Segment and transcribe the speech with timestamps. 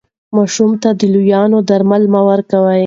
[0.35, 2.79] ماشوم ته د لویانو درمل مه ورکوئ.